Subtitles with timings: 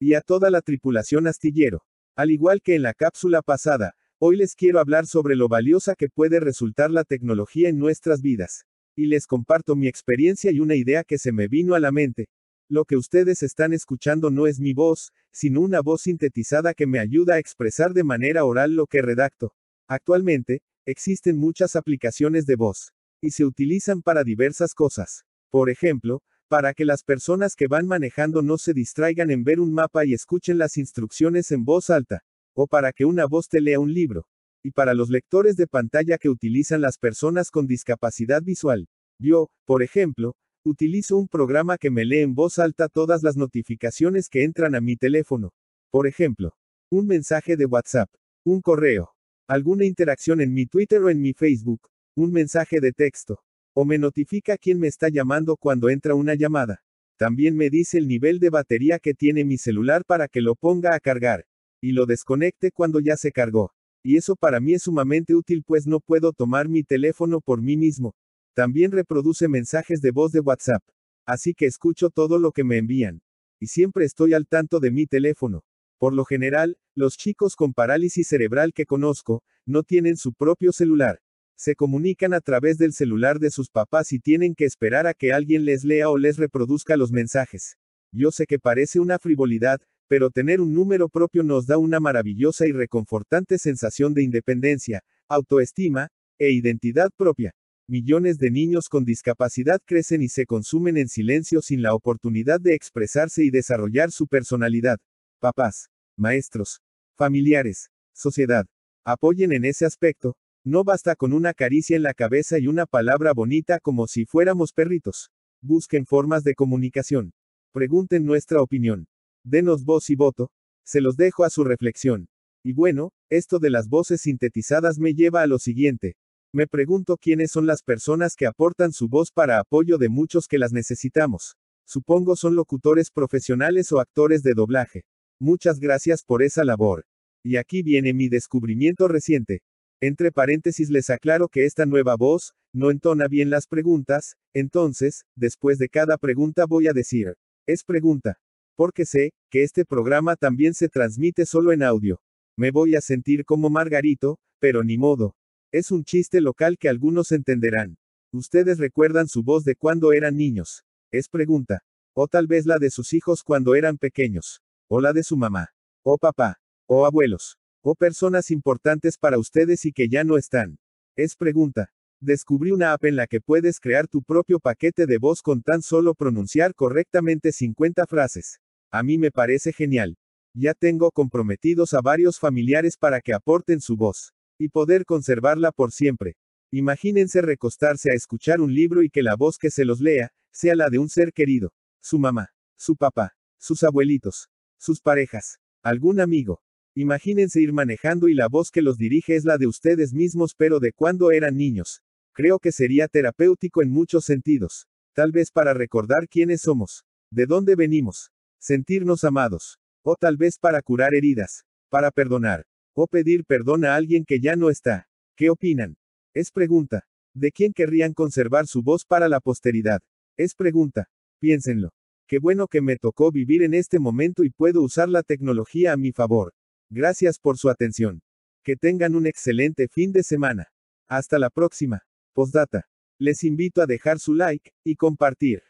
[0.00, 1.84] Y a toda la tripulación astillero.
[2.16, 6.08] Al igual que en la cápsula pasada, hoy les quiero hablar sobre lo valiosa que
[6.08, 8.64] puede resultar la tecnología en nuestras vidas.
[8.96, 12.28] Y les comparto mi experiencia y una idea que se me vino a la mente.
[12.68, 16.98] Lo que ustedes están escuchando no es mi voz, sino una voz sintetizada que me
[16.98, 19.54] ayuda a expresar de manera oral lo que redacto.
[19.86, 25.24] Actualmente, existen muchas aplicaciones de voz, y se utilizan para diversas cosas.
[25.50, 29.72] Por ejemplo, para que las personas que van manejando no se distraigan en ver un
[29.72, 32.20] mapa y escuchen las instrucciones en voz alta,
[32.54, 34.26] o para que una voz te lea un libro,
[34.62, 38.88] y para los lectores de pantalla que utilizan las personas con discapacidad visual.
[39.18, 44.28] Yo, por ejemplo, utilizo un programa que me lee en voz alta todas las notificaciones
[44.28, 45.52] que entran a mi teléfono.
[45.90, 46.56] Por ejemplo,
[46.90, 48.10] un mensaje de WhatsApp,
[48.44, 49.14] un correo,
[49.46, 53.40] alguna interacción en mi Twitter o en mi Facebook, un mensaje de texto,
[53.74, 56.82] o me notifica quién me está llamando cuando entra una llamada.
[57.16, 60.94] También me dice el nivel de batería que tiene mi celular para que lo ponga
[60.94, 61.44] a cargar.
[61.80, 63.72] Y lo desconecte cuando ya se cargó.
[64.02, 67.76] Y eso para mí es sumamente útil pues no puedo tomar mi teléfono por mí
[67.76, 68.14] mismo.
[68.54, 70.82] También reproduce mensajes de voz de WhatsApp.
[71.26, 73.20] Así que escucho todo lo que me envían.
[73.60, 75.64] Y siempre estoy al tanto de mi teléfono.
[75.98, 81.20] Por lo general, los chicos con parálisis cerebral que conozco, no tienen su propio celular.
[81.56, 85.32] Se comunican a través del celular de sus papás y tienen que esperar a que
[85.32, 87.76] alguien les lea o les reproduzca los mensajes.
[88.12, 92.66] Yo sé que parece una frivolidad, pero tener un número propio nos da una maravillosa
[92.66, 97.54] y reconfortante sensación de independencia, autoestima, e identidad propia.
[97.86, 102.74] Millones de niños con discapacidad crecen y se consumen en silencio sin la oportunidad de
[102.74, 104.98] expresarse y desarrollar su personalidad.
[105.38, 106.80] Papás, maestros,
[107.16, 108.66] familiares, sociedad,
[109.04, 113.34] apoyen en ese aspecto, no basta con una caricia en la cabeza y una palabra
[113.34, 115.30] bonita como si fuéramos perritos.
[115.60, 117.34] Busquen formas de comunicación.
[117.72, 119.06] Pregunten nuestra opinión.
[119.44, 120.50] Denos voz y voto.
[120.82, 122.28] Se los dejo a su reflexión.
[122.62, 126.16] Y bueno, esto de las voces sintetizadas me lleva a lo siguiente.
[126.50, 130.58] Me pregunto quiénes son las personas que aportan su voz para apoyo de muchos que
[130.58, 131.56] las necesitamos.
[131.84, 135.04] Supongo son locutores profesionales o actores de doblaje.
[135.38, 137.04] Muchas gracias por esa labor.
[137.42, 139.60] Y aquí viene mi descubrimiento reciente.
[140.00, 145.78] Entre paréntesis les aclaro que esta nueva voz, no entona bien las preguntas, entonces, después
[145.78, 147.34] de cada pregunta voy a decir,
[147.66, 148.38] es pregunta.
[148.76, 152.20] Porque sé, que este programa también se transmite solo en audio.
[152.56, 155.36] Me voy a sentir como Margarito, pero ni modo.
[155.72, 157.96] Es un chiste local que algunos entenderán.
[158.32, 160.84] Ustedes recuerdan su voz de cuando eran niños.
[161.12, 161.84] Es pregunta.
[162.14, 164.60] O tal vez la de sus hijos cuando eran pequeños.
[164.88, 165.70] O la de su mamá.
[166.02, 166.60] O papá.
[166.86, 167.58] O abuelos.
[167.86, 170.78] O personas importantes para ustedes y que ya no están.
[171.16, 171.92] Es pregunta.
[172.18, 175.82] Descubrí una app en la que puedes crear tu propio paquete de voz con tan
[175.82, 178.58] solo pronunciar correctamente 50 frases.
[178.90, 180.16] A mí me parece genial.
[180.54, 184.32] Ya tengo comprometidos a varios familiares para que aporten su voz.
[184.58, 186.38] Y poder conservarla por siempre.
[186.70, 190.74] Imagínense recostarse a escuchar un libro y que la voz que se los lea, sea
[190.74, 191.74] la de un ser querido.
[192.00, 194.48] Su mamá, su papá, sus abuelitos,
[194.78, 196.62] sus parejas, algún amigo,
[196.96, 200.78] Imagínense ir manejando y la voz que los dirige es la de ustedes mismos pero
[200.78, 202.02] de cuando eran niños.
[202.32, 204.86] Creo que sería terapéutico en muchos sentidos.
[205.12, 210.82] Tal vez para recordar quiénes somos, de dónde venimos, sentirnos amados, o tal vez para
[210.82, 212.64] curar heridas, para perdonar,
[212.94, 215.08] o pedir perdón a alguien que ya no está.
[215.36, 215.96] ¿Qué opinan?
[216.32, 217.06] Es pregunta.
[217.34, 220.00] ¿De quién querrían conservar su voz para la posteridad?
[220.36, 221.08] Es pregunta.
[221.40, 221.90] Piénsenlo.
[222.28, 225.96] Qué bueno que me tocó vivir en este momento y puedo usar la tecnología a
[225.96, 226.54] mi favor.
[226.96, 228.22] Gracias por su atención.
[228.62, 230.68] Que tengan un excelente fin de semana.
[231.08, 232.02] Hasta la próxima.
[232.32, 232.88] Postdata.
[233.18, 235.64] Les invito a dejar su like y compartir.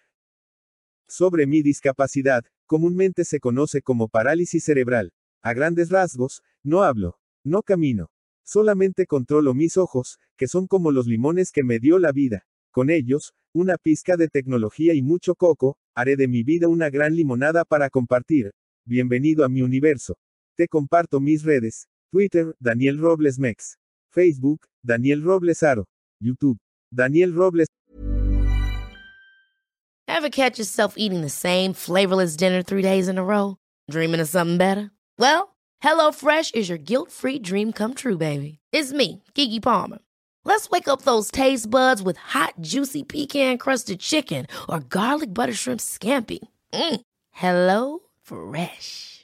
[1.08, 5.14] Sobre mi discapacidad, comúnmente se conoce como parálisis cerebral.
[5.40, 8.10] A grandes rasgos, no hablo, no camino.
[8.44, 12.46] Solamente controlo mis ojos, que son como los limones que me dio la vida.
[12.70, 17.16] Con ellos, una pizca de tecnología y mucho coco, haré de mi vida una gran
[17.16, 18.52] limonada para compartir.
[18.84, 20.18] Bienvenido a mi universo.
[20.56, 21.86] Te comparto mis redes.
[22.12, 23.76] Twitter, Daniel Robles Mex.
[24.14, 25.84] Facebook, Daniel Robles Aro.
[26.22, 26.56] YouTube,
[26.94, 27.66] Daniel Robles.
[30.06, 33.56] Ever catch yourself eating the same flavorless dinner three days in a row?
[33.90, 34.90] Dreaming of something better?
[35.18, 38.58] Well, HelloFresh is your guilt-free dream come true, baby.
[38.72, 39.98] It's me, Kiki Palmer.
[40.44, 45.54] Let's wake up those taste buds with hot, juicy pecan crusted chicken or garlic butter
[45.54, 46.38] shrimp scampi.
[46.72, 47.00] Mm.
[47.30, 49.23] Hello Fresh.